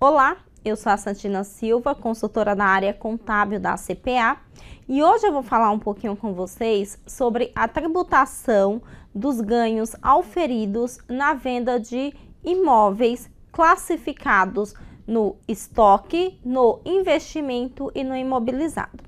Olá, 0.00 0.36
eu 0.64 0.76
sou 0.76 0.92
a 0.92 0.96
Santina 0.96 1.42
Silva, 1.42 1.92
consultora 1.92 2.54
na 2.54 2.66
área 2.66 2.94
contábil 2.94 3.58
da 3.58 3.74
CPA, 3.74 4.38
e 4.88 5.02
hoje 5.02 5.26
eu 5.26 5.32
vou 5.32 5.42
falar 5.42 5.72
um 5.72 5.78
pouquinho 5.80 6.14
com 6.14 6.32
vocês 6.32 6.96
sobre 7.04 7.50
a 7.52 7.66
tributação 7.66 8.80
dos 9.12 9.40
ganhos 9.40 9.96
auferidos 10.00 11.00
na 11.08 11.34
venda 11.34 11.80
de 11.80 12.14
imóveis 12.44 13.28
classificados 13.50 14.72
no 15.04 15.34
estoque, 15.48 16.38
no 16.44 16.80
investimento 16.84 17.90
e 17.92 18.04
no 18.04 18.14
imobilizado. 18.14 19.07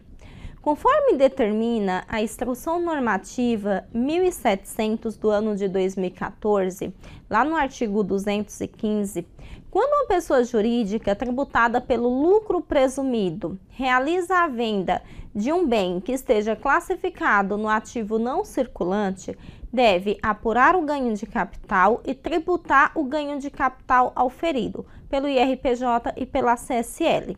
Conforme 0.62 1.14
determina 1.16 2.04
a 2.06 2.20
Instrução 2.20 2.78
Normativa 2.78 3.88
1700 3.94 5.16
do 5.16 5.30
ano 5.30 5.56
de 5.56 5.66
2014, 5.66 6.92
lá 7.30 7.46
no 7.46 7.56
artigo 7.56 8.04
215, 8.04 9.26
quando 9.70 9.90
uma 9.90 10.06
pessoa 10.06 10.44
jurídica 10.44 11.16
tributada 11.16 11.80
pelo 11.80 12.10
lucro 12.10 12.60
presumido 12.60 13.58
realiza 13.70 14.36
a 14.36 14.48
venda 14.48 15.00
de 15.34 15.50
um 15.50 15.66
bem 15.66 15.98
que 15.98 16.12
esteja 16.12 16.54
classificado 16.54 17.56
no 17.56 17.68
ativo 17.68 18.18
não 18.18 18.44
circulante, 18.44 19.34
deve 19.72 20.18
apurar 20.22 20.76
o 20.76 20.82
ganho 20.82 21.14
de 21.14 21.24
capital 21.24 22.02
e 22.04 22.12
tributar 22.12 22.92
o 22.94 23.04
ganho 23.04 23.38
de 23.38 23.48
capital 23.48 24.12
auferido 24.14 24.84
pelo 25.08 25.26
IRPJ 25.26 26.12
e 26.18 26.26
pela 26.26 26.54
CSL. 26.54 27.34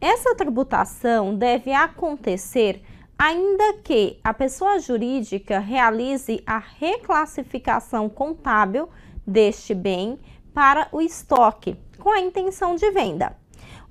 Essa 0.00 0.34
tributação 0.34 1.34
deve 1.34 1.72
acontecer 1.72 2.82
ainda 3.18 3.74
que 3.82 4.18
a 4.22 4.34
pessoa 4.34 4.78
jurídica 4.78 5.58
realize 5.58 6.42
a 6.46 6.58
reclassificação 6.58 8.08
contábil 8.08 8.88
deste 9.26 9.74
bem 9.74 10.18
para 10.52 10.88
o 10.92 11.00
estoque, 11.00 11.76
com 11.98 12.10
a 12.10 12.20
intenção 12.20 12.74
de 12.74 12.90
venda. 12.90 13.36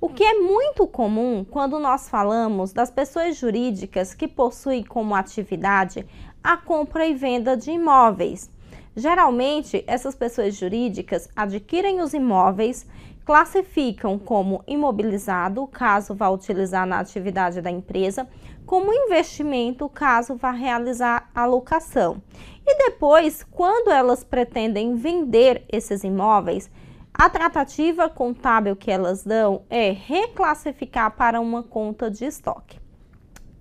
O 0.00 0.08
que 0.08 0.22
é 0.22 0.34
muito 0.34 0.86
comum 0.86 1.44
quando 1.44 1.78
nós 1.78 2.08
falamos 2.08 2.72
das 2.72 2.90
pessoas 2.90 3.36
jurídicas 3.36 4.12
que 4.14 4.28
possuem 4.28 4.82
como 4.82 5.14
atividade 5.14 6.06
a 6.42 6.56
compra 6.56 7.06
e 7.06 7.14
venda 7.14 7.56
de 7.56 7.70
imóveis. 7.70 8.50
Geralmente, 8.94 9.82
essas 9.86 10.14
pessoas 10.14 10.54
jurídicas 10.54 11.28
adquirem 11.34 12.00
os 12.00 12.12
imóveis 12.12 12.86
classificam 13.24 14.18
como 14.18 14.62
imobilizado, 14.66 15.66
caso 15.66 16.14
vá 16.14 16.28
utilizar 16.28 16.86
na 16.86 16.98
atividade 16.98 17.60
da 17.60 17.70
empresa, 17.70 18.28
como 18.66 18.92
investimento, 18.92 19.88
caso 19.88 20.36
vá 20.36 20.50
realizar 20.50 21.30
a 21.34 21.44
locação. 21.46 22.22
E 22.66 22.76
depois, 22.78 23.42
quando 23.42 23.90
elas 23.90 24.22
pretendem 24.22 24.94
vender 24.96 25.64
esses 25.70 26.04
imóveis, 26.04 26.70
a 27.12 27.30
tratativa 27.30 28.08
contábil 28.08 28.74
que 28.74 28.90
elas 28.90 29.22
dão 29.22 29.62
é 29.70 29.90
reclassificar 29.90 31.14
para 31.16 31.40
uma 31.40 31.62
conta 31.62 32.10
de 32.10 32.24
estoque. 32.24 32.83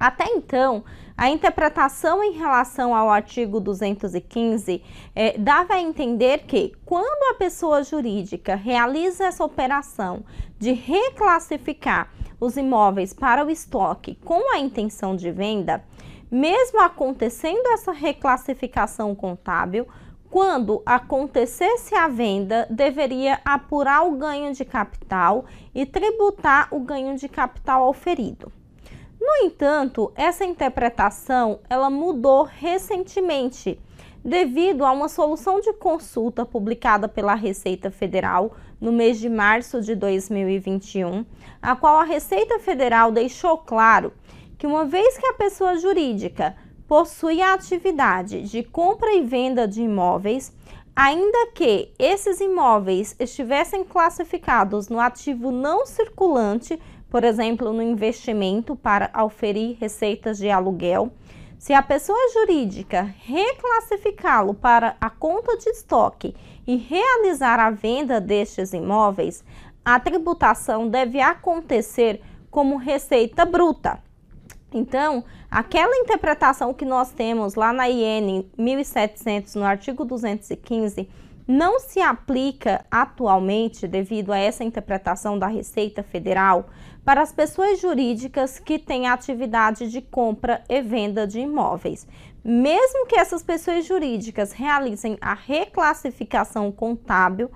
Até 0.04 0.26
então, 0.26 0.84
a 1.16 1.30
interpretação 1.30 2.22
em 2.22 2.34
relação 2.34 2.94
ao 2.94 3.09
artigo 3.09 3.62
215 3.62 4.84
é, 5.16 5.38
dava 5.38 5.76
a 5.76 5.82
entender 5.82 6.40
que, 6.40 6.73
quando 6.84 7.32
a 7.32 7.38
pessoa 7.38 7.82
jurídica 7.83 8.54
realiza 8.54 9.23
essa 9.23 9.45
operação 9.45 10.26
de 10.60 10.73
reclassificar 10.73 12.11
os 12.38 12.58
imóveis 12.58 13.14
para 13.14 13.45
o 13.45 13.50
estoque 13.50 14.16
com 14.16 14.54
a 14.54 14.60
intenção 14.60 15.16
de 15.16 15.32
venda, 15.32 15.82
mesmo 16.30 16.82
acontecendo 16.82 17.66
essa 17.67 17.94
reclassificação 17.94 19.16
contábil, 19.16 19.88
quando 20.30 20.83
acontecesse 20.86 21.95
a 21.95 22.10
venda, 22.10 22.67
deveria 22.70 23.39
apurar 23.45 24.06
o 24.06 24.17
ganho 24.17 24.52
de 24.54 24.66
capital 24.66 25.45
e 25.73 25.86
tributar 25.86 26.67
o 26.72 26.82
ganho 26.82 27.16
de 27.16 27.30
capital 27.30 27.83
auferido. 27.83 28.52
No 29.26 29.45
entanto, 29.45 30.11
essa 30.17 30.44
interpretação 30.44 31.61
ela 31.70 31.89
mudou 31.89 32.44
recentemente 32.44 33.80
devido 34.22 34.84
a 34.84 34.92
uma 34.92 35.08
solução 35.08 35.61
de 35.61 35.72
consulta 35.72 36.45
publicada 36.45 37.08
pela 37.08 37.33
Receita 37.33 37.89
Federal 37.89 38.54
no 38.82 38.92
mês 38.92 39.17
de 39.17 39.30
março 39.30 39.80
de 39.80 39.95
2021, 39.95 41.26
a 41.62 41.73
qual 41.73 42.00
a 42.00 42.04
Receita 42.04 42.60
Federal 42.60 43.14
deixou 43.14 43.58
claro 43.58 44.12
que 44.58 44.67
uma 44.67 44.83
vez 44.83 45.17
que 45.17 45.26
a 45.26 45.33
pessoa 45.36 45.78
jurídica 45.78 46.58
possui 46.86 47.42
a 47.42 47.54
atividade 47.54 48.42
de 48.42 48.62
compra 48.62 49.14
e 49.14 49.23
venda 49.23 49.66
de 49.66 49.83
imóveis, 49.83 50.52
ainda 50.94 51.48
que 51.56 51.94
esses 51.98 52.42
imóveis 52.42 53.16
estivessem 53.17 53.86
classificados 53.86 54.89
no 54.89 55.00
ativo 55.00 55.50
não 55.50 55.86
circulante 55.86 56.78
por 57.14 57.24
exemplo, 57.24 57.72
no 57.72 57.84
investimento 57.84 58.76
para 58.76 59.12
auferir 59.14 59.78
receitas 59.80 60.40
de 60.40 60.50
aluguel. 60.50 61.14
Se 61.60 61.72
a 61.72 61.84
pessoa 61.84 62.18
jurídica 62.34 63.04
reclassificá-lo 63.20 64.56
para 64.56 64.98
a 65.00 65.12
conta 65.12 65.56
de 65.56 65.70
estoque 65.70 66.36
e 66.66 66.76
realizar 66.76 67.60
a 67.60 67.70
venda 67.70 68.20
destes 68.20 68.74
imóveis, 68.74 69.46
a 69.86 70.00
tributação 70.00 70.90
deve 70.90 71.22
acontecer 71.22 72.20
como 72.50 72.78
receita 72.78 73.45
bruta. 73.45 74.00
Então, 74.74 75.24
aquela 75.52 75.95
interpretação 75.95 76.74
que 76.74 76.84
nós 76.84 77.12
temos 77.12 77.54
lá 77.54 77.72
na 77.72 77.88
IN 77.88 78.50
1700, 78.58 79.54
no 79.54 79.66
artigo 79.66 80.04
215, 80.04 81.08
não 81.48 81.80
se 81.80 81.99
aplica 81.99 82.86
atualmente, 82.89 83.87
devido 83.87 84.31
a 84.31 84.37
essa 84.37 84.64
interpretação 84.64 85.37
da 85.37 85.48
Receita 85.48 86.02
Federal, 86.02 86.70
para 87.04 87.21
as 87.21 87.33
pessoas 87.33 87.80
jurídicas 87.80 88.59
que 88.59 88.80
têm 88.80 89.08
atividade 89.08 89.89
de 89.89 90.02
compra 90.02 90.64
e 90.70 90.82
venda 90.82 91.27
de 91.27 91.42
imóveis. 91.42 92.08
Mesmo 92.43 93.05
que 93.05 93.17
essas 93.17 93.43
pessoas 93.43 93.86
jurídicas 93.86 94.52
realizem 94.53 95.17
a 95.20 95.33
reclassificação 95.33 96.71
contábil, 96.71 97.52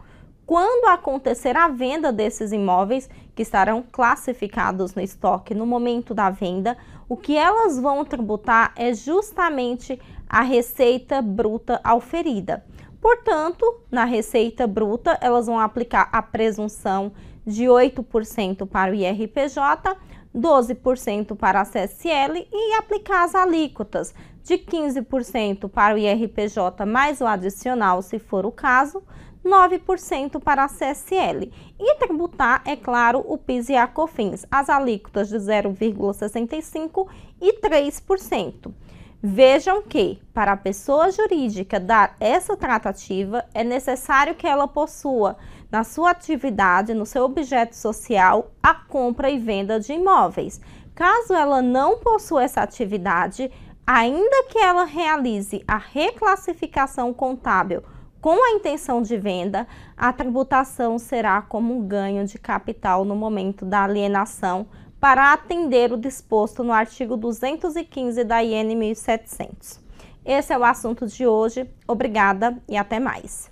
quando 0.45 0.87
acontecer 0.87 1.57
a 1.57 1.67
venda 1.67 2.11
desses 2.11 2.53
imóveis, 2.53 3.09
que 3.35 3.41
estarão 3.41 3.83
classificados 3.91 4.95
no 4.95 5.01
estoque 5.01 5.53
no 5.53 5.65
momento 5.65 6.13
da 6.13 6.29
venda, 6.29 6.77
o 7.09 7.15
que 7.15 7.35
elas 7.35 7.79
vão 7.79 8.03
tributar 8.05 8.73
é 8.75 8.93
justamente 8.93 9.99
a 10.27 10.41
receita 10.41 11.21
bruta 11.21 11.79
auferida. 11.83 12.65
Portanto, 13.07 13.84
na 13.90 14.03
receita 14.03 14.68
bruta, 14.68 15.18
elas 15.22 15.45
vão 15.47 15.57
aplicar 15.57 16.09
a 16.12 16.22
presunção 16.22 17.13
de 17.45 17.63
8% 17.63 18.68
para 18.68 18.91
o 18.91 18.95
IRPJ, 18.95 19.95
12% 20.35 21.34
para 21.34 21.62
a 21.62 21.63
CSL 21.66 22.45
e 22.51 22.73
aplicar 22.73 23.23
as 23.23 23.34
alíquotas 23.34 24.13
de 24.44 24.57
15% 24.57 25.69
para 25.69 25.95
o 25.95 25.97
IRPJ 25.97 26.85
mais 26.85 27.22
o 27.22 27.25
adicional, 27.25 28.01
se 28.01 28.19
for 28.19 28.45
o 28.45 28.51
caso, 28.51 29.01
9% 29.41 30.41
para 30.41 30.66
a 30.66 30.68
CSL 30.68 31.50
e 31.79 31.95
tributar, 31.95 32.62
é 32.66 32.75
claro, 32.75 33.24
o 33.25 33.38
PIS 33.38 33.69
e 33.69 33.75
a 33.78 33.88
COFINS, 33.88 34.45
as 34.51 34.69
alíquotas 34.69 35.29
de 35.29 35.38
0,65% 35.38 37.07
e 37.39 37.53
3%. 37.62 38.74
Vejam 39.21 39.81
que, 39.81 40.21
para 40.31 40.51
a 40.51 40.57
pessoa 40.57 41.11
jurídica 41.11 41.79
dar 41.79 42.15
essa 42.19 42.55
tratativa, 42.55 43.43
é 43.51 43.63
necessário 43.63 44.35
que 44.35 44.45
ela 44.45 44.67
possua 44.67 45.37
na 45.71 45.83
sua 45.83 46.11
atividade, 46.11 46.93
no 46.93 47.05
seu 47.05 47.23
objeto 47.23 47.75
social, 47.75 48.51
a 48.61 48.75
compra 48.75 49.29
e 49.29 49.39
venda 49.39 49.79
de 49.79 49.93
imóveis. 49.93 50.61
Caso 50.93 51.33
ela 51.33 51.61
não 51.61 51.97
possua 51.97 52.43
essa 52.43 52.61
atividade, 52.61 53.51
ainda 53.85 54.43
que 54.49 54.59
ela 54.59 54.83
realize 54.83 55.63
a 55.67 55.77
reclassificação 55.77 57.11
contábil 57.11 57.83
com 58.21 58.43
a 58.43 58.51
intenção 58.51 59.01
de 59.01 59.15
venda, 59.15 59.67
a 59.95 60.11
tributação 60.11 60.97
será 60.97 61.41
como 61.41 61.73
um 61.73 61.87
ganho 61.87 62.25
de 62.25 62.37
capital 62.37 63.05
no 63.05 63.15
momento 63.15 63.63
da 63.63 63.83
alienação 63.83 64.67
para 65.07 65.31
atender 65.31 65.94
o 65.94 65.98
disposto 65.98 66.65
no 66.65 66.74
artigo 66.74 67.15
215 67.15 68.25
da 68.25 68.44
IN 68.44 68.75
1700. 68.75 69.80
Esse 70.25 70.51
é 70.51 70.57
o 70.57 70.65
assunto 70.65 71.07
de 71.07 71.25
hoje. 71.25 71.65
Obrigada 71.88 72.62
e 72.68 72.75
até 72.75 73.00
mais. 73.00 73.50